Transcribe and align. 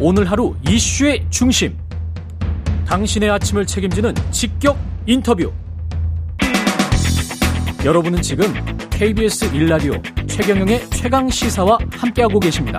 오늘 0.00 0.30
하루 0.30 0.54
이슈의 0.68 1.26
중심. 1.30 1.76
당신의 2.86 3.30
아침을 3.30 3.66
책임지는 3.66 4.14
직격 4.30 4.78
인터뷰. 5.06 5.52
여러분은 7.84 8.22
지금 8.22 8.46
KBS 8.90 9.46
일라디오 9.54 9.94
최경영의 10.26 10.88
최강 10.90 11.28
시사와 11.28 11.78
함께하고 11.92 12.40
계십니다. 12.40 12.78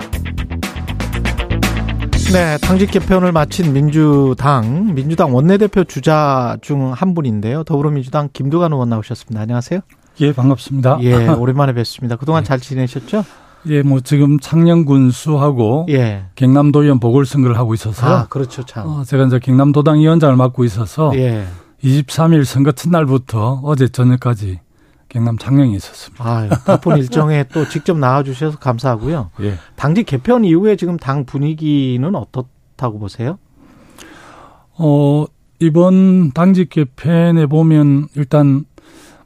네, 2.33 2.57
당직 2.59 2.91
개편을 2.91 3.31
마친 3.31 3.73
민주당, 3.73 4.93
민주당 4.93 5.33
원내대표 5.33 5.83
주자 5.83 6.57
중 6.61 6.91
한 6.93 7.13
분인데요. 7.15 7.63
더불어민주당 7.63 8.29
김두관 8.31 8.71
의원 8.71 8.89
나오셨습니다. 8.89 9.41
안녕하세요. 9.41 9.79
예, 10.21 10.33
반갑습니다. 10.33 10.99
예, 11.01 11.27
오랜만에 11.33 11.73
뵙습니다. 11.73 12.15
그동안 12.17 12.43
잘 12.43 12.59
지내셨죠? 12.59 13.23
예, 13.67 13.81
뭐 13.81 13.99
지금 13.99 14.39
창녕군수하고 14.39 15.87
예. 15.89 16.25
경남도의원 16.35 16.99
보궐선거를 16.99 17.57
하고 17.57 17.73
있어서 17.73 18.07
아, 18.07 18.27
그렇죠, 18.27 18.63
참. 18.63 18.87
어, 18.87 19.03
제가 19.03 19.25
이제 19.25 19.39
경남도당 19.39 19.99
위원장을 19.99 20.35
맡고 20.35 20.63
있어서 20.65 21.11
예. 21.15 21.45
23일 21.83 22.45
선거 22.45 22.71
첫날부터 22.71 23.61
어제 23.63 23.87
저녁까지 23.87 24.59
경남 25.09 25.37
창녕에 25.37 25.73
있었습니다. 25.75 26.23
아, 26.23 26.47
바쁜 26.65 26.97
일정에 26.97 27.43
또 27.51 27.67
직접 27.67 27.97
나와 27.97 28.23
주셔서 28.23 28.57
감사하고요. 28.59 29.31
예. 29.41 29.55
당직 29.75 30.05
개편 30.05 30.45
이후에 30.45 30.75
지금 30.75 30.97
당 30.97 31.25
분위기는 31.25 32.15
어떻다고 32.15 32.99
보세요? 32.99 33.39
어, 34.77 35.25
이번 35.59 36.31
당직 36.31 36.69
개편에 36.69 37.45
보면 37.47 38.07
일단 38.15 38.65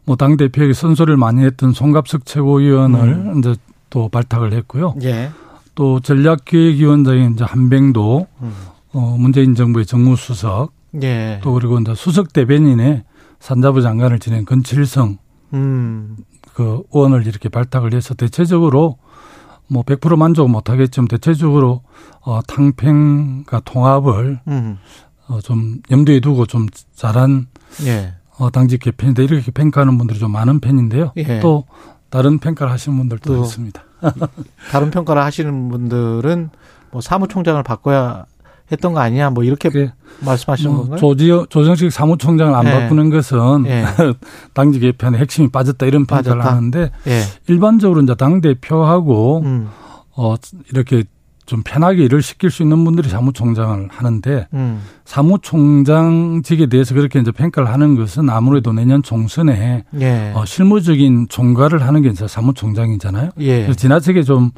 뭐 0.06 0.16
당 0.16 0.36
대표에게 0.38 0.74
선소리를 0.74 1.16
많이 1.18 1.44
했던 1.44 1.72
송갑석 1.74 2.26
최고위원을 2.26 3.00
음. 3.00 3.40
이제 3.40 3.56
또 3.94 4.10
발탁을 4.10 4.54
했고요. 4.54 4.96
예. 5.04 5.30
또 5.76 6.00
전략기획위원장인 6.00 7.34
이제 7.34 7.44
한병도 7.44 8.26
음. 8.42 8.54
어, 8.92 9.16
문재인 9.20 9.54
정부의 9.54 9.86
정무수석 9.86 10.74
예. 11.04 11.40
또 11.44 11.54
그리고 11.54 11.78
이제 11.78 11.94
수석 11.94 12.34
대변인의 12.34 13.04
산자부 13.40 13.84
장관을 13.84 14.18
지낸 14.18 14.46
건칠성 14.46 15.20
음. 15.54 16.18
그 16.56 16.82
의원을 16.92 17.28
이렇게 17.28 17.50
발탁을 17.50 17.94
해서 17.94 18.16
대체적으로 18.16 18.98
뭐 19.68 19.84
100% 19.84 20.18
만족은 20.18 20.52
못하겠지만 20.52 21.08
대체적으로 21.08 21.84
어 22.22 22.42
탕평과 22.48 23.60
통합을 23.64 24.40
음. 24.48 24.80
어좀 25.28 25.82
염두에 25.92 26.20
두고 26.20 26.48
좀 26.48 26.66
잘한 26.96 27.46
예. 27.86 28.16
어 28.40 28.50
당직 28.50 28.80
개편인데 28.80 29.24
이렇게 29.26 29.52
평가하는 29.52 30.00
분들이 30.00 30.18
좀 30.18 30.32
많은 30.32 30.62
편인데요. 30.62 31.12
예. 31.18 31.40
또 31.42 31.66
다른 32.10 32.40
평가를 32.40 32.72
하시는 32.72 32.98
분들도 32.98 33.36
또 33.36 33.44
있습니다. 33.44 33.84
다른 34.72 34.92
평가를 34.92 35.22
하시는 35.22 35.70
분들은 35.70 36.50
뭐 36.92 37.02
사무총장을 37.02 37.62
바꿔야 37.64 38.26
했던 38.72 38.94
거 38.94 39.00
아니냐 39.02 39.30
뭐 39.30 39.44
이렇게 39.44 39.70
말씀하시는 40.22 40.72
뭐 40.72 40.82
건가요? 40.82 41.00
조지 41.00 41.28
조정식 41.50 41.92
사무총장을 41.92 42.54
안 42.56 42.66
예. 42.68 42.72
바꾸는 42.72 43.10
것은 43.10 43.66
예. 43.68 43.86
당직 44.54 44.80
개편의 44.80 45.20
핵심이 45.20 45.50
빠졌다 45.50 45.86
이런 45.86 46.06
평가를 46.06 46.40
빠졌다. 46.40 46.56
하는데 46.58 46.92
예. 47.08 47.22
일반적으로 47.48 48.02
이제 48.02 48.16
당 48.16 48.42
대표하고 48.42 49.42
음. 49.44 49.70
어 50.16 50.36
이렇게 50.72 51.04
좀 51.46 51.62
편하게 51.64 52.06
일을 52.06 52.22
시킬 52.22 52.50
수 52.50 52.64
있는 52.64 52.84
분들이 52.86 53.10
사무총장을 53.10 53.90
하는데 53.92 54.48
음. 54.54 54.82
사무총장직에 55.06 56.68
대해서 56.68 56.96
그렇게 56.96 57.20
이제 57.20 57.32
평가를 57.32 57.70
하는 57.70 57.96
것은 57.96 58.30
아무래도 58.30 58.72
내년 58.72 59.04
총선에 59.04 59.84
예. 60.00 60.32
어, 60.36 60.46
실무적인 60.46 61.28
총괄을 61.30 61.82
하는 61.82 62.02
게 62.02 62.10
이제 62.10 62.28
사무총장이잖아요. 62.28 63.32
예. 63.40 63.62
그래서 63.64 63.74
지나치게 63.74 64.24
좀 64.24 64.52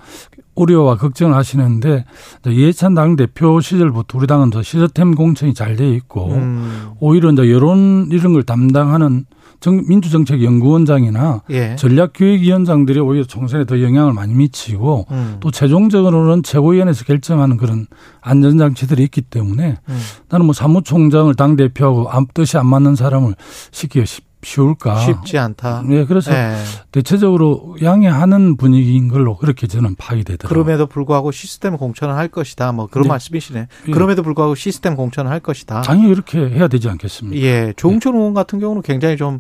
우려와 0.56 0.96
걱정을 0.98 1.36
하시는데 1.36 2.06
이해찬 2.48 2.94
당 2.94 3.16
대표 3.16 3.60
시절부터 3.60 4.18
우리 4.18 4.28
당은 4.28 4.52
더 4.52 4.62
시스템 4.62 5.14
공천이 5.16 5.54
잘 5.54 5.76
돼 5.76 5.90
있고 5.96 6.32
음. 6.32 6.92
오히려 7.02 7.30
이제 7.32 7.52
여론 7.52 8.08
이런 8.12 8.32
걸 8.32 8.44
담당하는 8.44 9.26
정, 9.66 9.82
민주정책연구원장이나 9.88 11.42
예. 11.50 11.76
전략기획위원장들이 11.76 13.00
오히려 13.00 13.24
총선에 13.26 13.66
더 13.66 13.82
영향을 13.82 14.14
많이 14.14 14.32
미치고 14.36 15.08
음. 15.10 15.38
또 15.40 15.50
최종적으로는 15.50 16.44
최고위원회에서 16.44 17.04
결정하는 17.06 17.58
그런 17.58 17.88
안전장치들이 18.22 19.02
있기 19.06 19.22
때문에 19.22 19.78
음. 19.90 20.00
나는 20.30 20.46
뭐 20.46 20.54
사무총장을 20.54 21.34
당 21.34 21.56
대표하고 21.56 22.10
아무 22.12 22.28
뜻이 22.36 22.60
안 22.60 22.68
맞는 22.68 22.96
사람을 22.96 23.34
시키기 23.72 24.06
쉽- 24.06 24.25
쉬울까? 24.46 25.00
쉽지 25.00 25.38
않다. 25.40 25.84
네, 25.88 26.06
그래서 26.06 26.32
예. 26.32 26.56
대체적으로 26.92 27.76
양해하는 27.82 28.58
분위기인 28.58 29.08
걸로 29.08 29.36
그렇게 29.38 29.66
저는 29.66 29.96
파악이 29.96 30.24
되더라고요. 30.24 30.64
그럼에도 30.64 30.86
불구하고 30.86 31.32
시스템 31.32 31.78
공천을 31.78 32.16
할 32.16 32.28
것이다. 32.28 32.72
뭐 32.72 32.88
그런 32.88 33.04
네. 33.04 33.10
말씀이시네. 33.10 33.68
예. 33.88 33.92
그럼에도 33.92 34.22
불구하고 34.22 34.54
시스템 34.54 34.96
공천을 34.96 35.32
할 35.32 35.40
것이다. 35.40 35.82
당연히 35.82 36.12
이렇게 36.12 36.38
해야 36.40 36.68
되지 36.68 36.88
않겠습니까? 36.90 37.44
예. 37.44 37.74
조홍천 37.76 38.16
의원 38.16 38.36
같은 38.36 38.60
경우는 38.60 38.84
굉장히 38.84 39.18
좀 39.18 39.40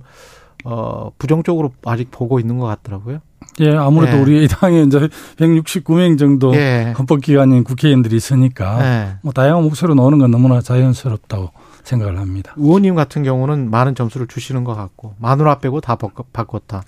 어, 0.63 1.11
부정적으로 1.19 1.72
아직 1.85 2.09
보고 2.09 2.39
있는 2.39 2.57
것 2.57 2.66
같더라고요. 2.66 3.19
예, 3.59 3.75
아무래도 3.75 4.17
예. 4.17 4.22
우리 4.22 4.43
이 4.43 4.47
당에 4.47 4.81
이제 4.81 5.07
169명 5.37 6.17
정도 6.17 6.53
예. 6.55 6.93
헌법기관인 6.97 7.63
국회의원들이 7.63 8.16
있으니까 8.16 8.79
예. 8.83 9.17
뭐 9.22 9.31
다양한 9.31 9.63
목소리로 9.63 9.93
나오는 9.93 10.17
건 10.17 10.31
너무나 10.31 10.61
자연스럽다고 10.61 11.51
생각을 11.85 12.19
합니다. 12.19 12.53
의원님 12.57 12.96
같은 12.96 13.23
경우는 13.23 13.69
많은 13.69 13.96
점수를 13.96 14.28
주시는 14.28 14.63
것 14.63 14.75
같고 14.75 15.16
마누라 15.19 15.59
빼고 15.59 15.81
다 15.81 15.97
바꿨다. 16.34 16.84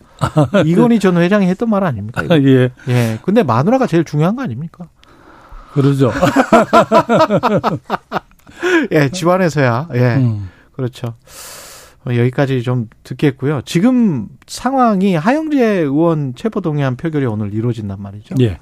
이건희 0.66 1.00
전 1.00 1.18
회장이 1.18 1.48
했던 1.48 1.70
말 1.70 1.84
아닙니까? 1.84 2.24
이거? 2.24 2.38
예, 2.42 2.72
예. 2.90 3.20
근데 3.24 3.44
마누라가 3.44 3.88
제일 3.88 4.04
중요한 4.04 4.36
거 4.36 4.42
아닙니까? 4.42 4.90
그러죠. 5.74 6.12
예, 8.92 9.10
집안에서야. 9.10 9.90
예. 9.94 10.16
음. 10.16 10.50
그렇죠. 10.74 11.14
어, 12.06 12.16
여기까지 12.16 12.64
좀 12.64 12.90
듣겠고요. 13.04 13.62
지금 13.66 14.28
상황이 14.48 15.16
하영재 15.16 15.64
의원 15.64 16.34
체포 16.36 16.62
동의안 16.62 16.96
표결이 16.96 17.26
오늘 17.26 17.54
이루어진단 17.54 18.02
말이죠. 18.02 18.36
예. 18.42 18.60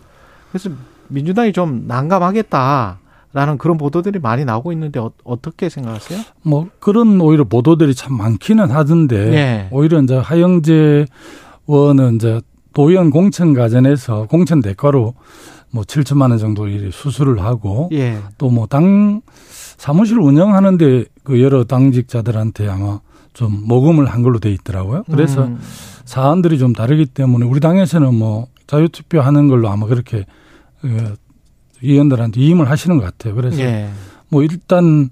그래서 0.52 0.70
민주당이 1.08 1.54
좀 1.54 1.86
난감하겠다 1.88 3.00
라는 3.36 3.58
그런 3.58 3.78
보도들이 3.78 4.20
많이 4.20 4.46
나오고 4.46 4.72
있는데 4.72 5.02
어, 5.02 5.42
떻게 5.42 5.68
생각하세요? 5.68 6.22
뭐 6.44 6.70
그런 6.80 7.20
오히려 7.20 7.44
보도들이 7.44 7.94
참 7.94 8.18
많기는 8.18 8.72
하던데 8.72 9.34
예. 9.34 9.68
오히려 9.72 10.02
이제 10.02 10.16
하영재 10.16 11.06
의원은 11.68 12.16
이제 12.16 12.40
도의원 12.74 13.10
공천 13.10 13.54
과정에서 13.54 14.28
공천 14.28 14.62
대가로 14.62 15.16
뭐 15.70 15.84
7천만 15.84 16.30
원 16.30 16.38
정도 16.38 16.70
이 16.70 16.90
수술을 16.94 17.44
하고 17.44 17.90
예. 17.92 18.20
또뭐 18.38 18.68
당 18.68 19.22
사무실 19.76 20.18
운영하는데 20.18 21.04
그 21.26 21.42
여러 21.42 21.66
당직자들한테 21.66 22.70
아마 22.70 23.02
좀 23.34 23.64
모금을 23.66 24.06
한 24.06 24.24
걸로 24.24 24.40
돼 24.40 24.50
있더라고요. 24.54 25.04
그래서 25.12 25.44
음, 25.44 25.60
사안들이 26.06 26.58
좀 26.58 26.72
다르기 26.72 27.08
때문에 27.08 27.46
우리 27.46 27.60
당에서는 27.60 28.16
뭐 28.16 28.48
자유투표하는 28.68 29.50
걸로 29.50 29.68
아마 29.68 29.88
그렇게 29.88 30.26
어, 31.76 31.80
의원들한테 31.82 32.40
위임을 32.40 32.70
하시는 32.70 32.98
것 32.98 33.04
같아요. 33.06 33.36
그래서 33.36 33.60
예. 33.60 33.90
뭐 34.30 34.44
일단 34.44 35.10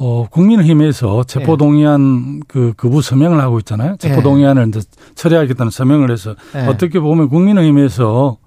어 0.00 0.26
국민의힘에서 0.30 1.24
체포 1.24 1.56
동의안 1.56 2.40
그 2.46 2.72
거부 2.76 3.02
서명을 3.02 3.40
하고 3.40 3.58
있잖아요. 3.58 3.96
체포 3.98 4.22
동의안을 4.22 4.68
이제 4.68 4.80
처리하겠다는 5.16 5.70
서명을 5.70 6.10
해서 6.10 6.34
예. 6.54 6.60
어떻게 6.66 7.00
보면 7.00 7.28
국민의힘에서 7.28 8.38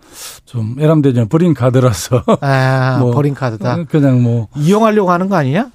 좀 0.45 0.75
애람되지 0.79 1.25
버린 1.29 1.53
카드라서 1.53 2.23
아, 2.41 2.97
뭐, 3.01 3.11
버린 3.11 3.33
카드다. 3.33 3.83
그냥 3.85 4.21
뭐뭐 4.23 4.47
이용하려고 4.55 5.11
하는 5.11 5.29
거 5.29 5.35
아니냐? 5.35 5.71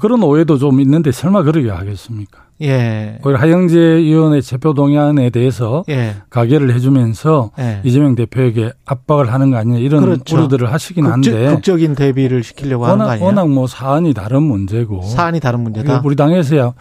그런 0.00 0.22
오해도 0.22 0.58
좀 0.58 0.80
있는데 0.80 1.12
설마 1.12 1.42
그러게 1.42 1.70
하겠습니까? 1.70 2.44
예. 2.62 3.18
오히려 3.24 3.38
하영재 3.38 3.78
의원의 3.78 4.42
체포동의안에 4.42 5.30
대해서 5.30 5.84
예. 5.88 6.16
가결을 6.28 6.74
해주면서 6.74 7.52
예. 7.58 7.80
이재명 7.84 8.14
대표에게 8.14 8.72
압박을 8.84 9.32
하는 9.32 9.50
거 9.50 9.56
아니냐 9.56 9.78
이런 9.78 10.02
그렇죠. 10.02 10.36
우려들을 10.36 10.70
하시긴 10.70 11.04
극적, 11.04 11.34
한데 11.34 11.54
극적인 11.54 11.94
대비를 11.94 12.42
시키려고 12.42 12.84
하는 12.84 12.98
거 12.98 13.04
워낙, 13.04 13.12
아니냐? 13.12 13.26
워낙 13.26 13.48
뭐 13.48 13.66
사안이 13.66 14.12
다른 14.12 14.42
문제고 14.42 15.02
사안이 15.02 15.40
다른 15.40 15.60
문제다. 15.60 16.02
우리 16.04 16.16
당에서야 16.16 16.74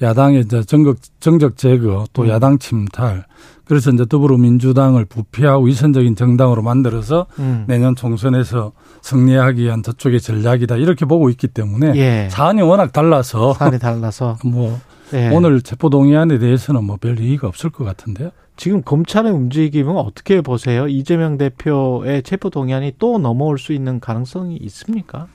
야당의 0.00 0.46
정적, 0.66 0.96
정적 1.20 1.56
제거 1.58 2.06
또 2.12 2.22
음. 2.22 2.28
야당 2.28 2.58
침탈 2.58 3.26
그래서 3.72 3.90
이제 3.90 4.04
더불어민주당을 4.04 5.06
부패하고 5.06 5.64
위선적인 5.64 6.14
정당으로 6.14 6.60
만들어서 6.60 7.24
음. 7.38 7.64
내년 7.66 7.96
총선에서 7.96 8.72
승리하기 9.00 9.62
위한 9.62 9.82
저쪽의 9.82 10.20
전략이다 10.20 10.76
이렇게 10.76 11.06
보고 11.06 11.30
있기 11.30 11.48
때문에 11.48 11.94
예. 11.96 12.28
사안이 12.30 12.60
워낙 12.60 12.92
달라서 12.92 13.54
사안이 13.54 13.78
달라서 13.78 14.36
뭐 14.44 14.78
예. 15.14 15.30
오늘 15.30 15.62
체포동의안에 15.62 16.38
대해서는 16.38 16.84
뭐 16.84 16.98
별 16.98 17.18
이의가 17.18 17.48
없을 17.48 17.70
것 17.70 17.84
같은데요. 17.84 18.28
지금 18.58 18.82
검찰의 18.82 19.32
움직임은 19.32 19.96
어떻게 19.96 20.42
보세요? 20.42 20.86
이재명 20.86 21.38
대표의 21.38 22.24
체포 22.24 22.50
동의안이 22.50 22.96
또 22.98 23.16
넘어올 23.16 23.58
수 23.58 23.72
있는 23.72 24.00
가능성이 24.00 24.56
있습니까? 24.64 25.28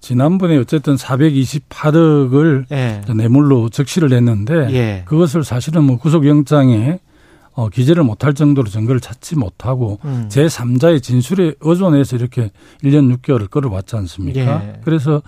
지난번에 0.00 0.56
어쨌든 0.56 0.96
428억을 0.96 2.64
예. 2.72 3.02
뇌물로 3.14 3.68
적시를 3.68 4.14
했는데 4.14 4.54
예. 4.72 5.02
그것을 5.04 5.44
사실은 5.44 5.84
뭐 5.84 5.98
구속영장에 5.98 7.00
어, 7.52 7.68
기재를 7.68 8.04
못할 8.04 8.34
정도로 8.34 8.68
증거를 8.68 9.00
찾지 9.00 9.36
못하고 9.36 9.98
음. 10.04 10.28
제3자의 10.30 11.02
진술에 11.02 11.54
의존해서 11.60 12.16
이렇게 12.16 12.50
1년 12.82 13.16
6개월을 13.16 13.50
끌어왔지 13.50 13.96
않습니까? 13.96 14.40
예. 14.40 14.80
그래서 14.84 15.22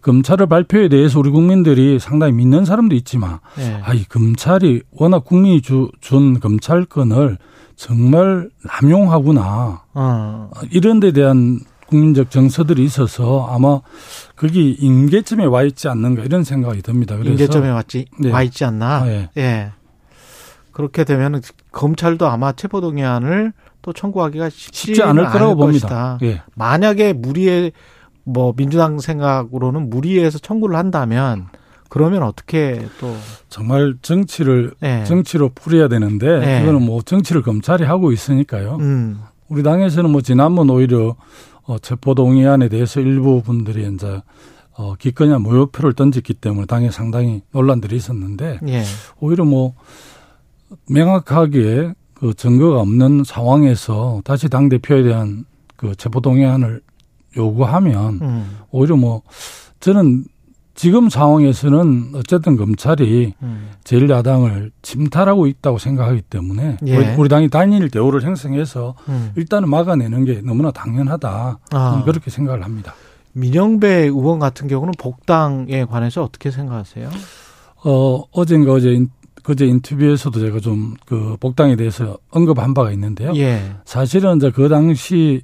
검찰의 0.00 0.46
발표에 0.48 0.88
대해서 0.88 1.18
우리 1.18 1.30
국민들이 1.30 1.98
상당히 1.98 2.32
믿는 2.32 2.64
사람도 2.64 2.94
있지만 2.96 3.38
예. 3.58 3.80
아, 3.82 3.92
이 3.92 4.04
검찰이 4.04 4.82
워낙 4.92 5.24
국민이 5.24 5.60
주, 5.60 5.90
준 6.00 6.40
검찰권을 6.40 7.38
정말 7.76 8.50
남용하구나. 8.64 9.82
어. 9.94 10.50
이런 10.70 11.00
데 11.00 11.12
대한 11.12 11.60
국민적 11.86 12.30
정서들이 12.30 12.84
있어서 12.84 13.48
아마 13.50 13.80
거기 14.36 14.72
임계점에 14.72 15.44
와 15.46 15.62
있지 15.62 15.88
않는가 15.88 16.22
이런 16.24 16.44
생각이 16.44 16.82
듭니다. 16.82 17.16
그래서 17.16 17.30
임계점에 17.30 17.70
왔지 17.70 18.06
네. 18.18 18.30
와 18.30 18.42
있지 18.42 18.64
않나? 18.64 19.02
아, 19.02 19.08
예. 19.08 19.30
예. 19.36 19.72
그렇게 20.78 21.02
되면 21.02 21.42
검찰도 21.72 22.28
아마 22.28 22.52
체포동의안을 22.52 23.52
또 23.82 23.92
청구하기가 23.92 24.48
쉽지 24.48 25.02
않을 25.02 25.26
거라고 25.26 25.56
봅니다. 25.56 26.20
예. 26.22 26.40
만약에 26.54 27.14
무리에 27.14 27.72
뭐 28.22 28.52
민주당 28.56 29.00
생각으로는 29.00 29.90
무리해서 29.90 30.38
청구를 30.38 30.76
한다면 30.76 31.48
그러면 31.88 32.22
어떻게 32.22 32.86
또 33.00 33.12
정말 33.48 33.96
정치를 34.02 34.74
예. 34.84 35.02
정치로 35.02 35.50
풀어야 35.52 35.88
되는데 35.88 36.38
네. 36.38 36.62
이거는 36.62 36.80
뭐 36.82 37.02
정치를 37.02 37.42
검찰이 37.42 37.82
하고 37.82 38.12
있으니까요. 38.12 38.76
음. 38.76 39.20
우리 39.48 39.64
당에서는 39.64 40.08
뭐 40.08 40.20
지난번 40.20 40.70
오히려 40.70 41.16
어, 41.64 41.76
체포동의안에 41.80 42.68
대해서 42.68 43.00
일부 43.00 43.42
분들이 43.42 43.92
이제 43.92 44.22
어, 44.76 44.94
기권이나 44.94 45.40
무효표를 45.40 45.94
던졌기 45.94 46.34
때문에 46.34 46.66
당에 46.66 46.92
상당히 46.92 47.42
논란들이 47.50 47.96
있었는데 47.96 48.60
예. 48.68 48.84
오히려 49.18 49.44
뭐 49.44 49.74
명확하게 50.88 51.94
그 52.14 52.34
증거가 52.34 52.80
없는 52.80 53.22
상황에서 53.24 54.20
다시 54.24 54.48
당 54.48 54.68
대표에 54.68 55.02
대한 55.02 55.44
그 55.76 55.94
체포 55.96 56.20
동의안을 56.20 56.80
요구하면 57.36 58.18
음. 58.20 58.58
오히려 58.70 58.96
뭐 58.96 59.22
저는 59.80 60.24
지금 60.74 61.10
상황에서는 61.10 62.12
어쨌든 62.14 62.56
검찰이 62.56 63.34
음. 63.42 63.70
제1야당을 63.82 64.70
침탈하고 64.82 65.46
있다고 65.48 65.78
생각하기 65.78 66.22
때문에 66.22 66.76
예. 66.86 66.96
우리, 66.96 67.06
우리 67.16 67.28
당이 67.28 67.48
단일 67.48 67.90
대우를 67.90 68.22
형성해서 68.22 68.94
음. 69.08 69.32
일단은 69.34 69.68
막아내는 69.70 70.24
게 70.24 70.40
너무나 70.40 70.70
당연하다 70.70 71.58
아. 71.72 72.02
그렇게 72.04 72.30
생각을 72.30 72.64
합니다. 72.64 72.94
민영배 73.32 74.04
의원 74.04 74.38
같은 74.38 74.68
경우는 74.68 74.94
복당에 74.98 75.84
관해서 75.84 76.22
어떻게 76.22 76.50
생각하세요? 76.50 77.08
어 77.84 78.22
어젠가 78.32 78.72
어제 78.72 78.92
인, 78.92 79.10
그제 79.48 79.64
인터뷰에서도 79.66 80.38
제가 80.38 80.60
좀 80.60 80.94
그 81.06 81.36
복당에 81.40 81.74
대해서 81.74 82.18
언급한 82.30 82.74
바가 82.74 82.92
있는데요. 82.92 83.32
예. 83.36 83.62
사실은 83.86 84.36
이제 84.36 84.50
그 84.50 84.68
당시 84.68 85.40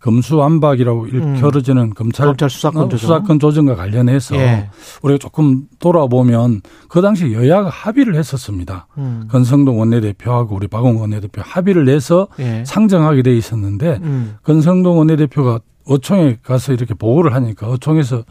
검수완박이라고 0.00 1.02
음. 1.12 1.34
일컬어지는 1.34 1.90
검찰 1.94 2.26
검찰 2.26 2.48
수사권 2.48 2.82
어, 2.82 2.88
조정. 2.88 2.98
수사권 2.98 3.38
조정 3.40 3.66
과 3.66 3.74
관련해서 3.74 4.36
예. 4.36 4.70
우리가 5.02 5.18
조금 5.18 5.64
돌아보면 5.80 6.62
그 6.88 7.02
당시 7.02 7.32
여야가 7.32 7.68
합의를 7.68 8.14
했었습니다. 8.14 8.86
음. 8.96 9.26
건성동 9.28 9.80
원내대표하고 9.80 10.54
우리 10.54 10.68
박홍 10.68 11.00
원내대표 11.00 11.42
합의를 11.44 11.84
내서 11.86 12.28
예. 12.38 12.62
상정하게 12.64 13.22
돼 13.22 13.36
있었는데 13.36 13.98
음. 14.02 14.36
건성동 14.44 14.98
원내대표가 14.98 15.58
어총에 15.84 16.38
가서 16.44 16.74
이렇게 16.74 16.94
보고를 16.94 17.34
하니까 17.34 17.66
어총에서 17.68 18.22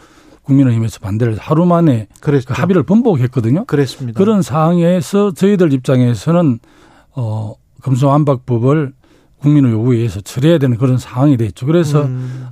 국민의힘에서 0.47 0.99
반대를 0.99 1.37
하루 1.37 1.65
만에 1.65 2.07
그랬죠. 2.21 2.47
그 2.47 2.53
합의를 2.53 2.83
번복했거든요. 2.83 3.65
그랬습니다. 3.65 4.17
그런 4.17 4.41
상황에서 4.41 5.31
저희들 5.31 5.73
입장에서는 5.73 6.59
어 7.15 7.53
검수완박법을 7.83 8.93
국민의 9.41 9.71
요구에 9.71 9.97
의해서 9.97 10.19
처리해야 10.21 10.57
되는 10.57 10.77
그런 10.77 10.97
상황이 10.97 11.37
됐죠. 11.37 11.65
그래서 11.65 12.05
음. 12.05 12.47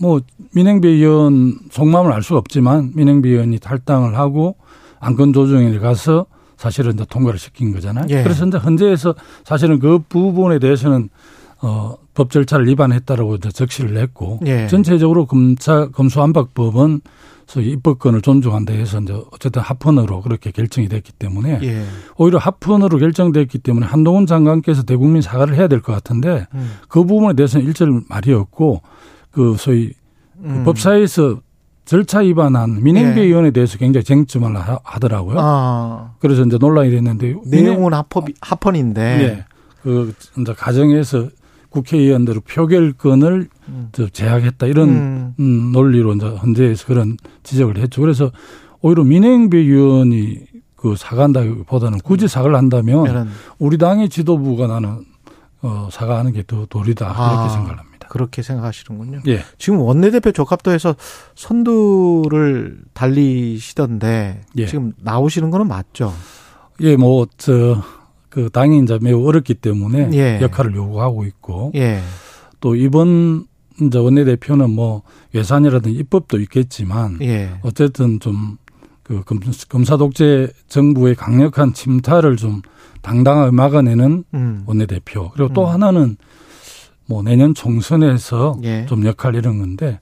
뭐 0.00 0.20
민행비 0.54 0.88
의원 0.88 1.58
속마음을 1.70 2.12
알 2.12 2.22
수가 2.22 2.38
없지만 2.38 2.92
민행비 2.94 3.28
의원이 3.28 3.58
탈당을 3.58 4.16
하고 4.16 4.56
안건 5.00 5.32
조정에 5.32 5.76
가서 5.78 6.26
사실은 6.56 6.94
이제 6.94 7.04
통과를 7.08 7.38
시킨 7.38 7.72
거잖아요. 7.72 8.06
예. 8.10 8.22
그래서 8.22 8.46
이제 8.46 8.58
현재에서 8.58 9.14
사실은 9.44 9.78
그 9.78 9.98
부분에 10.08 10.58
대해서는 10.58 11.08
어, 11.62 11.94
법 12.14 12.30
절차를 12.30 12.66
위반했다라고 12.68 13.36
이제 13.36 13.50
적시를 13.50 13.96
했고 13.98 14.40
예. 14.46 14.66
전체적으로 14.66 15.26
검찰 15.26 15.90
검수완박법은 15.92 17.00
소위 17.46 17.70
입법권을 17.72 18.22
존중한다 18.22 18.72
해서 18.72 19.00
이제 19.00 19.12
어쨌든 19.32 19.60
합헌으로 19.60 20.22
그렇게 20.22 20.52
결정이 20.52 20.88
됐기 20.88 21.12
때문에 21.12 21.58
예. 21.62 21.84
오히려 22.16 22.38
합헌으로 22.38 22.98
결정됐기 22.98 23.58
때문에 23.58 23.86
한동훈 23.86 24.24
장관께서 24.26 24.84
대국민 24.84 25.20
사과를 25.20 25.56
해야 25.56 25.66
될 25.68 25.80
것 25.82 25.92
같은데 25.92 26.46
음. 26.54 26.70
그 26.88 27.04
부분에 27.04 27.34
대해서는 27.34 27.66
일절 27.66 28.02
말이 28.08 28.32
없고 28.32 28.82
그 29.32 29.56
소위 29.58 29.88
그 30.40 30.48
음. 30.48 30.64
법사위에서 30.64 31.40
절차 31.84 32.20
위반한 32.20 32.82
민행배 32.84 33.20
예. 33.20 33.24
의원에 33.24 33.50
대해서 33.50 33.76
굉장히 33.78 34.04
쟁점을 34.04 34.56
하- 34.56 34.78
하더라고요. 34.84 35.36
아. 35.40 36.12
그래서 36.20 36.42
이제 36.44 36.56
논란이 36.58 36.90
됐는데 36.90 37.34
내용은 37.46 37.92
합법 37.94 38.26
합헌인데. 38.40 39.00
예. 39.24 39.44
그 39.82 40.12
이제 40.38 40.52
가정에서 40.54 41.28
국회의원들의 41.70 42.42
표결권을 42.42 43.48
음. 43.68 43.88
저 43.92 44.08
제약했다 44.08 44.66
이런 44.66 44.88
음. 44.88 45.34
음, 45.38 45.72
논리로 45.72 46.14
이제 46.14 46.26
헌재에서 46.26 46.86
그런 46.86 47.16
지적을 47.42 47.78
했죠. 47.78 48.00
그래서 48.00 48.30
오히려 48.80 49.04
민행배 49.04 49.56
의원이 49.58 50.38
그 50.76 50.94
사과한다기보다는 50.96 51.98
굳이 52.00 52.26
사과를 52.28 52.56
한다면 52.56 53.30
우리 53.58 53.76
당의 53.78 54.08
지도부가 54.08 54.66
나는 54.66 55.04
어, 55.62 55.88
사과하는 55.92 56.32
게 56.32 56.42
더 56.46 56.64
도리다 56.66 57.06
아. 57.14 57.30
그렇게 57.36 57.52
생각을 57.54 57.78
합니다. 57.78 58.08
그렇게 58.08 58.42
생각하시는군요. 58.42 59.20
예. 59.28 59.42
지금 59.58 59.78
원내대표 59.80 60.32
적합도에서 60.32 60.96
선두를 61.36 62.78
달리시던데 62.94 64.40
예. 64.56 64.66
지금 64.66 64.92
나오시는 64.98 65.50
거는 65.50 65.68
맞죠? 65.68 66.12
예, 66.80 66.96
뭐, 66.96 67.26
저, 67.36 67.82
그 68.30 68.48
당이 68.50 68.82
이제 68.82 68.98
매우 69.02 69.26
어렵기 69.26 69.54
때문에 69.54 70.10
예. 70.14 70.40
역할을 70.40 70.74
요구하고 70.74 71.24
있고 71.24 71.72
예. 71.74 72.00
또 72.60 72.74
이번 72.74 73.46
이제 73.80 73.98
원내대표는 73.98 74.70
뭐 74.70 75.02
예산이라든지 75.34 75.98
입법도 75.98 76.40
있겠지만 76.40 77.18
예. 77.20 77.50
어쨌든 77.62 78.18
좀 78.20 78.56
그 79.10 79.24
검사 79.68 79.96
독재 79.96 80.48
정부의 80.68 81.16
강력한 81.16 81.72
침탈을 81.72 82.36
좀 82.36 82.62
당당하게 83.02 83.50
막아내는 83.50 84.22
음. 84.34 84.62
원내대표 84.66 85.30
그리고 85.30 85.52
또 85.52 85.66
음. 85.66 85.72
하나는 85.72 86.16
뭐 87.06 87.20
내년 87.24 87.52
총선에서 87.52 88.60
예. 88.62 88.86
좀 88.86 89.04
역할 89.04 89.34
이런 89.34 89.58
건데 89.58 89.98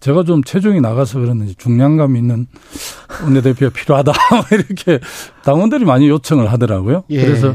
제가 0.00 0.24
좀 0.24 0.42
체중이 0.44 0.80
나가서 0.80 1.20
그러는지 1.20 1.54
중량감 1.56 2.16
있는 2.16 2.46
원내대표가 3.22 3.72
필요하다 3.72 4.12
이렇게 4.52 5.00
당원들이 5.42 5.84
많이 5.84 6.08
요청을 6.08 6.50
하더라고요. 6.52 7.04
예. 7.10 7.24
그래서 7.24 7.54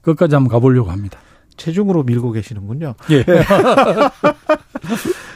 끝까지 0.00 0.34
한번 0.34 0.50
가보려고 0.50 0.90
합니다. 0.90 1.18
체중으로 1.56 2.02
밀고 2.02 2.32
계시는군요. 2.32 2.94
예. 3.10 3.24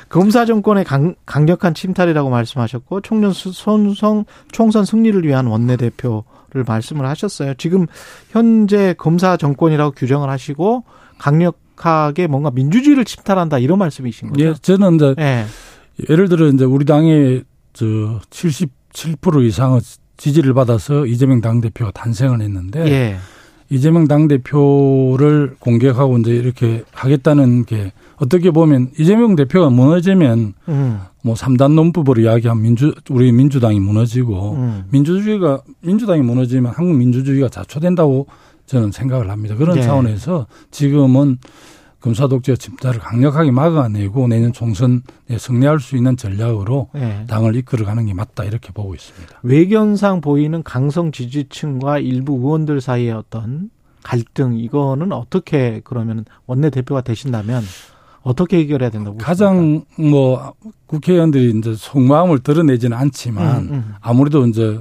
검사 0.09 0.45
정권의 0.45 0.85
강, 0.85 1.15
강력한 1.27 1.75
침탈이라고 1.75 2.31
말씀하셨고 2.31 3.01
총선 3.03 3.33
수- 3.33 3.53
손성 3.53 4.25
총선 4.53 4.85
승리를 4.85 5.25
위한 5.25 5.47
원내대표를 5.47 6.65
말씀을 6.67 7.07
하셨어요. 7.07 7.55
지금 7.55 7.87
현재 8.31 8.95
검사 8.97 9.37
정권이라고 9.37 9.93
규정을 9.93 10.31
하시고 10.31 10.85
강력하게 11.19 12.27
뭔가 12.29 12.51
민주주의를 12.51 13.05
침탈한다 13.05 13.59
이런 13.59 13.79
말씀이신 13.79 14.31
거죠? 14.31 14.45
예, 14.45 14.55
저는 14.55 14.95
이제 14.97 15.15
예. 15.19 15.45
예를 16.11 16.29
들어 16.29 16.49
이제 16.49 16.65
우리 16.65 16.85
당의 16.85 17.45
저 17.73 17.87
77% 18.31 19.45
이상의 19.45 19.81
지지를 20.17 20.55
받아서 20.55 21.07
이재명 21.07 21.41
당대표가 21.41 21.91
탄생을 21.93 22.41
했는데 22.41 22.87
예. 22.87 23.17
이재명 23.69 24.07
당대표를 24.07 25.57
공격하고 25.59 26.19
이제 26.19 26.31
이렇게 26.33 26.85
하겠다는 26.93 27.65
게 27.65 27.93
어떻게 28.17 28.51
보면 28.51 28.91
이재명 28.99 29.37
대표가 29.37 29.71
무너지면 29.71 30.55
음. 30.69 31.01
뭐 31.23 31.35
3단 31.35 31.75
논법으로 31.75 32.23
이야기한 32.23 32.63
민주 32.63 32.95
우리 33.11 33.33
민주당이 33.33 33.81
무너지고 33.81 34.53
음. 34.53 34.85
민주주의가 34.91 35.63
민주당이 35.81 36.23
무너지면 36.23 36.73
한국 36.73 36.97
민주주의가 36.97 37.49
자초된다고 37.49 38.27
저는 38.67 38.93
생각을 38.93 39.31
합니다. 39.31 39.57
그런 39.57 39.77
예. 39.77 39.83
차원에서 39.83 40.47
지금은 40.71 41.39
검사 42.07 42.29
독재 42.29 42.55
침탈을 42.55 43.01
강력하게 43.01 43.51
막아내고 43.51 44.29
내년 44.29 44.53
총선에 44.53 45.01
승리할 45.37 45.81
수 45.81 45.97
있는 45.97 46.17
전략으로 46.17 46.89
예. 46.95 47.25
당을 47.27 47.57
이끌어가는 47.57 48.07
게 48.07 48.15
맞다 48.15 48.45
이렇게 48.45 48.71
보고 48.71 48.95
있습니다. 48.95 49.41
외견상 49.43 50.21
보이는 50.21 50.63
강성 50.63 51.11
지지층과 51.11 51.99
일부 51.99 52.35
의원들 52.35 52.81
사이의 52.81 53.11
어떤 53.11 53.71
갈등 54.05 54.57
이거는 54.57 55.11
어떻게 55.11 55.81
그러면 55.83 56.25
원내 56.47 56.71
대표가 56.71 57.01
되신다면 57.01 57.65
어떻게 58.23 58.59
해결해야 58.59 58.91
된다고 58.91 59.17
보십니까? 59.17 59.27
가장 59.29 59.85
뭐 59.99 60.55
국회의원들이 60.87 61.59
이제 61.59 61.75
속마음을 61.75 62.39
드러내지는 62.39 62.97
않지만 62.97 63.63
음, 63.63 63.73
음. 63.73 63.95
아무래도 64.01 64.47
이제 64.47 64.81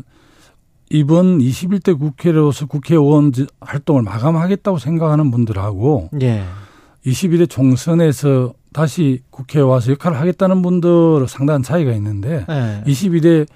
이번 0.91 1.39
21대 1.39 1.97
국회로서 1.97 2.67
국회의원 2.67 3.31
활동을 3.61 4.03
마감하겠다고 4.03 4.77
생각하는 4.77 5.31
분들하고 5.31 6.11
예. 6.21 6.43
21대 7.05 7.49
총선에서 7.49 8.53
다시 8.73 9.21
국회에 9.29 9.61
와서 9.61 9.91
역할을 9.91 10.19
하겠다는 10.19 10.61
분들 10.61 11.27
상당한 11.27 11.63
차이가 11.63 11.91
있는데 11.93 12.45
예. 12.49 12.83
22대 12.85 13.47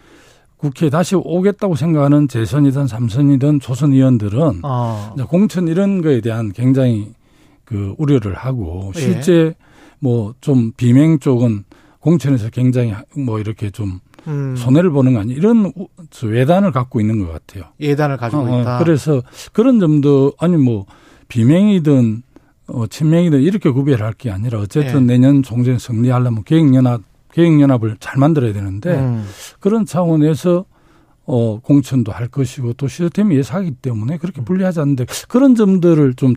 국회에 0.57 0.89
다시 0.89 1.15
오겠다고 1.15 1.75
생각하는 1.75 2.27
재선이든 2.27 2.87
삼선이든 2.87 3.59
조선 3.59 3.93
의원들은 3.93 4.61
어. 4.63 5.11
이제 5.15 5.23
공천 5.23 5.67
이런 5.67 6.01
거에 6.01 6.21
대한 6.21 6.51
굉장히 6.51 7.13
그 7.65 7.95
우려를 7.97 8.33
하고 8.33 8.91
예. 8.95 8.99
실제 8.99 9.53
뭐좀 9.99 10.73
비명 10.77 11.19
쪽은 11.19 11.63
공천에서 11.99 12.49
굉장히 12.49 12.93
뭐 13.15 13.39
이렇게 13.39 13.69
좀 13.69 13.99
음. 14.27 14.55
손해를 14.55 14.89
보는 14.89 15.13
거 15.13 15.19
아니 15.19 15.33
이런 15.33 15.71
외단을 16.23 16.71
갖고 16.71 16.99
있는 16.99 17.25
것 17.25 17.31
같아요. 17.31 17.65
예단을 17.79 18.17
가지고 18.17 18.43
어, 18.43 18.57
어, 18.57 18.61
있다. 18.61 18.79
그래서 18.79 19.21
그런 19.53 19.79
점도 19.79 20.33
아니 20.39 20.57
뭐 20.57 20.85
비명이든 21.29 22.23
어, 22.71 22.87
친명이든 22.87 23.41
이렇게 23.41 23.69
구별할 23.69 24.13
게 24.13 24.31
아니라 24.31 24.59
어쨌든 24.59 25.01
예. 25.03 25.05
내년 25.13 25.43
총선 25.43 25.77
승리하려면 25.79 26.43
계획연합 26.43 27.01
계획연합을 27.33 27.97
잘 27.99 28.17
만들어야 28.17 28.53
되는데 28.53 28.95
음. 28.95 29.27
그런 29.59 29.85
차원에서 29.85 30.65
어 31.25 31.59
공천도 31.59 32.11
할 32.11 32.27
것이고 32.27 32.73
또 32.73 32.87
시스템이 32.87 33.35
예사하기 33.35 33.71
때문에 33.81 34.15
음. 34.15 34.17
그렇게 34.17 34.41
불리하지 34.41 34.79
않는데 34.79 35.05
그런 35.27 35.55
점들을 35.55 36.15
좀 36.15 36.35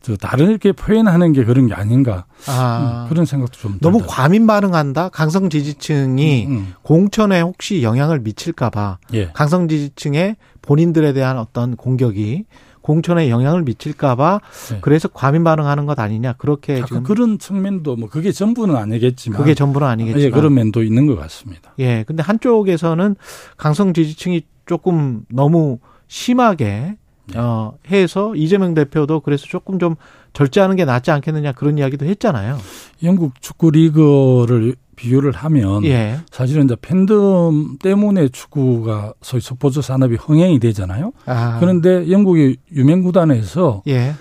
저 0.00 0.16
다르게 0.16 0.72
표현하는 0.72 1.32
게 1.32 1.44
그런 1.44 1.66
게 1.66 1.74
아닌가 1.74 2.24
아. 2.46 3.04
음, 3.04 3.08
그런 3.08 3.24
생각도 3.24 3.58
좀 3.58 3.78
너무 3.80 3.98
들더라고요. 3.98 4.06
과민 4.06 4.46
반응한다. 4.46 5.08
강성 5.08 5.50
지지층이 5.50 6.46
음, 6.46 6.52
음. 6.52 6.74
공천에 6.82 7.40
혹시 7.40 7.82
영향을 7.82 8.20
미칠까봐 8.20 8.98
예. 9.14 9.30
강성 9.32 9.68
지지층의 9.68 10.36
본인들에 10.62 11.12
대한 11.12 11.38
어떤 11.38 11.76
공격이 11.76 12.44
공천에 12.80 13.30
영향을 13.30 13.62
미칠까봐 13.62 14.40
네. 14.70 14.78
그래서 14.80 15.08
과민 15.08 15.44
반응하는 15.44 15.86
것 15.86 15.98
아니냐 15.98 16.34
그렇게 16.34 16.84
지금 16.84 17.02
그런 17.02 17.38
측면도 17.38 17.96
뭐 17.96 18.08
그게 18.08 18.32
전부는 18.32 18.76
아니겠지만 18.76 19.38
그게 19.38 19.54
전부는 19.54 19.86
아니겠지만 19.86 20.24
예, 20.24 20.30
그런 20.30 20.54
면도 20.54 20.82
있는 20.82 21.06
것 21.06 21.16
같습니다. 21.16 21.72
예, 21.78 22.04
근데 22.06 22.22
한쪽에서는 22.22 23.16
강성 23.56 23.92
지지층이 23.92 24.42
조금 24.66 25.24
너무 25.28 25.78
심하게 26.06 26.96
네. 27.26 27.38
어 27.38 27.74
해서 27.90 28.34
이재명 28.34 28.74
대표도 28.74 29.20
그래서 29.20 29.46
조금 29.46 29.78
좀 29.78 29.96
절제하는 30.32 30.76
게 30.76 30.84
낫지 30.84 31.10
않겠느냐 31.10 31.52
그런 31.52 31.78
이야기도 31.78 32.06
했잖아요. 32.06 32.58
영국 33.02 33.40
축구 33.40 33.70
리그를 33.70 34.76
비교를 34.98 35.32
하면 35.32 35.84
예. 35.84 36.18
사실은 36.30 36.64
이제 36.64 36.76
팬덤 36.80 37.78
때문에 37.80 38.28
축구가 38.28 39.14
소위 39.22 39.40
스포츠 39.40 39.80
산업이 39.80 40.16
흥행이 40.16 40.58
되잖아요. 40.58 41.12
아. 41.26 41.58
그런데 41.60 42.10
영국의 42.10 42.56
유명 42.72 43.02
구단에서 43.02 43.82
예. 43.86 44.14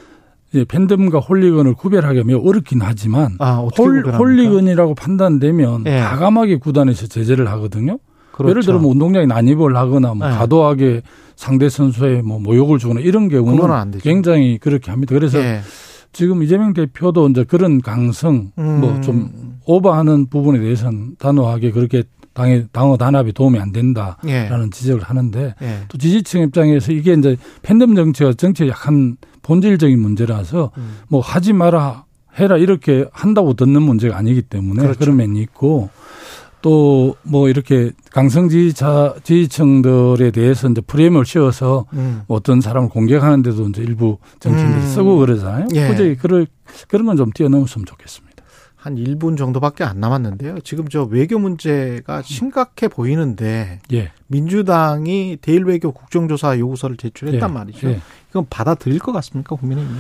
팬덤과 0.68 1.20
훌리건을 1.20 1.74
구별하기가 1.74 2.24
매우 2.26 2.48
어렵긴 2.48 2.82
하지만 2.82 3.36
아, 3.40 3.68
훌? 3.78 4.06
훌리건이라고 4.08 4.96
판단되면 4.96 5.84
예. 5.88 6.00
과감하게 6.00 6.58
구단에서 6.58 7.08
제재를 7.08 7.50
하거든요. 7.50 7.98
그렇죠. 8.32 8.52
예를 8.52 8.64
들어 8.64 8.80
뭐 8.80 8.92
운동장에 8.92 9.26
난입을 9.26 9.76
하거나 9.76 10.14
뭐 10.14 10.28
네. 10.28 10.34
과도하게 10.36 11.02
상대 11.36 11.70
선수에 11.70 12.22
뭐 12.22 12.40
모욕을 12.40 12.78
주거나 12.78 13.00
이런 13.00 13.30
경우는. 13.30 13.58
굉장히 14.00 14.60
그렇게 14.60 14.92
합니다. 14.92 15.16
그래서 15.16 15.40
예. 15.40 15.62
지금 16.18 16.42
이재명 16.42 16.74
대표도 16.74 17.30
이제 17.30 17.44
그런 17.44 17.80
강성 17.80 18.52
음. 18.58 18.80
뭐좀 18.82 19.60
오버하는 19.66 20.32
부분에 20.32 20.58
대해서는 20.58 21.16
단호하게 21.20 21.70
그렇게 21.70 22.06
당의 22.34 22.66
당어 22.72 22.98
단합이 22.98 23.34
도움이 23.34 23.60
안 23.60 23.72
된다라는 23.72 24.18
예. 24.28 24.70
지적을 24.72 25.04
하는데 25.04 25.54
예. 25.62 25.80
또 25.88 26.00
지지층 26.00 26.42
입장에서 26.42 26.92
이게 26.92 27.14
이제 27.14 27.38
팬덤 27.62 27.94
정치가 27.94 28.34
정치의 28.34 28.72
약한 28.72 29.18
본질적인 29.44 30.00
문제라서 30.00 30.72
음. 30.80 30.98
뭐 31.08 31.22
하지 31.22 31.54
마라 31.54 32.06
해라 32.40 32.58
이렇게 32.58 33.06
한다고 33.12 33.54
듣는 33.54 33.84
문제가 33.84 34.18
아니기 34.18 34.42
때문에 34.42 34.82
그렇죠. 34.82 34.98
그런 34.98 35.18
면이 35.18 35.40
있고 35.42 35.92
또 36.62 37.16
뭐 37.24 37.50
이렇게 37.50 37.92
강성 38.12 38.50
지지자 38.50 39.16
지지층들에 39.24 40.32
대해서 40.32 40.70
이제 40.70 40.82
프레임을 40.82 41.26
씌워서 41.26 41.86
음. 41.94 42.22
어떤 42.28 42.62
사람을 42.62 42.90
공격하는데도 42.90 43.68
이제 43.70 43.82
일부 43.82 44.18
정치인들이 44.40 44.82
음. 44.82 44.88
쓰고 44.88 45.18
그러잖아요. 45.18 45.68
예. 45.76 45.88
굳이 45.88 46.16
그럴 46.20 46.48
건좀 46.90 47.32
뛰어넘었으면 47.34 47.86
좋겠습니다. 47.86 48.28
한 48.76 48.96
1분 48.96 49.38
정도밖에 49.38 49.84
안 49.84 50.00
남았는데요. 50.00 50.60
지금 50.62 50.88
저 50.88 51.04
외교 51.04 51.38
문제가 51.38 52.22
심각해 52.22 52.88
보이는데 52.88 53.80
예. 53.92 54.12
민주당이 54.28 55.40
대일 55.42 55.66
외교 55.66 55.92
국정조사 55.92 56.58
요구서를 56.60 56.96
제출했단 56.96 57.50
예. 57.50 57.54
말이죠. 57.54 57.90
예. 57.90 58.02
이건 58.30 58.46
받아들일 58.50 59.00
것 59.00 59.12
같습니까, 59.12 59.56
국민의힘이? 59.56 60.00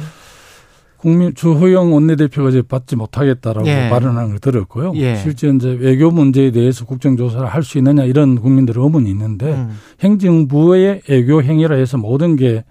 국민 0.97 1.33
주호영 1.35 1.93
원내대표가 1.93 2.49
이제 2.49 2.61
받지 2.61 2.95
못하겠다라고 2.95 3.67
예. 3.67 3.89
발언한 3.89 4.29
걸 4.29 4.39
들었고요. 4.39 4.93
예. 4.95 5.15
실제 5.17 5.49
이제 5.49 5.69
외교 5.79 6.09
문제에 6.11 6.51
대해서 6.51 6.85
국정조사를 6.85 7.47
할 7.47 7.63
수 7.63 7.77
있느냐 7.77 8.03
이런 8.03 8.39
국민들의 8.39 8.83
의문이 8.83 9.09
있는데 9.11 9.53
음. 9.53 9.77
행정부의 10.01 11.01
애교 11.09 11.43
행위라 11.43 11.75
해서 11.75 11.97
모든 11.97 12.35
게 12.35 12.63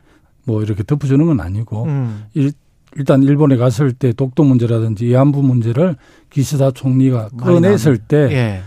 뭐 0.46 0.62
이렇게 0.62 0.82
덮어주는 0.84 1.26
건 1.26 1.40
아니고 1.40 1.84
음. 1.84 2.24
일, 2.34 2.52
일단 2.96 3.22
일본에 3.22 3.56
갔을 3.56 3.92
때 3.92 4.12
독도 4.12 4.44
문제라든지 4.44 5.04
위안부 5.04 5.42
문제를 5.42 5.96
기시다 6.30 6.70
총리가 6.70 7.30
꺼냈을 7.38 7.98
때 7.98 8.16
예. 8.30 8.60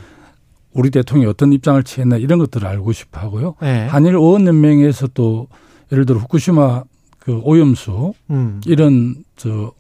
우리 0.74 0.92
대통령이 0.92 1.28
어떤 1.30 1.52
입장을 1.52 1.82
취했나 1.84 2.18
이런 2.18 2.38
것들을 2.38 2.68
알고 2.68 2.92
싶어 2.92 3.20
하고요. 3.22 3.56
예. 3.64 3.88
한일 3.90 4.16
의원연맹에서 4.16 5.08
또 5.14 5.48
예를 5.92 6.06
들어 6.06 6.20
후쿠시마 6.20 6.84
그 7.20 7.40
오염수 7.44 8.14
음. 8.30 8.62
이런 8.66 9.24
저 9.36 9.72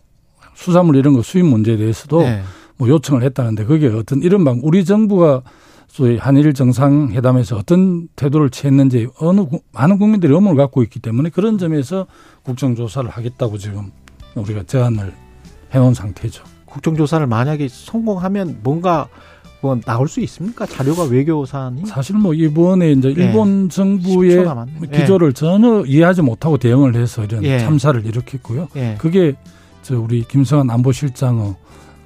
수산물 0.55 0.96
이런 0.98 1.13
거 1.13 1.22
수입 1.22 1.46
문제에 1.46 1.77
대해서도 1.77 2.22
예. 2.24 2.41
뭐 2.77 2.88
요청을 2.89 3.24
했다는데 3.24 3.65
그게 3.65 3.88
어떤 3.88 4.22
이런 4.22 4.43
방 4.43 4.60
우리 4.63 4.84
정부가 4.86 5.41
소위 5.88 6.17
한일 6.17 6.53
정상회담에서 6.53 7.58
어떤 7.58 8.08
태도를 8.15 8.50
취했는지 8.51 9.08
어느 9.19 9.41
구- 9.41 9.62
많은 9.72 9.98
국민들이 9.98 10.34
의문을 10.34 10.55
갖고 10.55 10.84
있기 10.84 11.00
때문에 11.00 11.29
그런 11.29 11.58
점에서 11.58 12.05
국정조사를 12.43 13.10
하겠다고 13.10 13.58
지금 13.58 13.91
우리가 14.36 14.63
제안을 14.63 15.13
해놓은 15.74 15.93
상태죠. 15.93 16.43
국정조사를 16.65 17.25
만약에 17.25 17.67
성공하면 17.69 18.60
뭔가 18.63 19.08
뭐 19.61 19.79
나올 19.81 20.07
수 20.07 20.21
있습니까? 20.21 20.65
자료가 20.65 21.03
외교 21.03 21.45
사안이 21.45 21.85
사실 21.85 22.17
뭐 22.17 22.33
이번에 22.33 22.91
이제 22.91 23.09
예. 23.09 23.23
일본 23.23 23.67
10초 23.67 23.71
정부의 23.71 24.43
남았네. 24.43 24.87
기조를 24.93 25.33
전혀 25.33 25.83
이해하지 25.85 26.21
못하고 26.21 26.57
대응을 26.57 26.95
해서 26.95 27.23
이런 27.23 27.43
예. 27.43 27.59
참사를 27.59 28.05
일으켰고요. 28.05 28.69
예. 28.77 28.95
그게 28.97 29.35
저 29.81 29.99
우리 29.99 30.23
김성한 30.23 30.69
안보실장의 30.69 31.55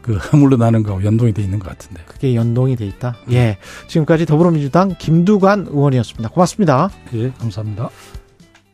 그 0.02 0.20
물러나는 0.36 0.84
거하고 0.84 1.04
연동이 1.06 1.32
돼 1.34 1.42
있는 1.42 1.60
것 1.60 1.70
같은데. 1.70 2.02
그게 2.08 2.36
연동이 2.36 2.76
돼 2.76 2.86
있다. 2.86 3.16
예. 3.32 3.58
지금까지 3.88 4.26
더불어민주당 4.26 4.96
김두관 4.98 5.68
의원이었습니다. 5.70 6.30
고맙습니다. 6.30 6.90
예, 7.14 7.32
감사합니다. 7.40 7.90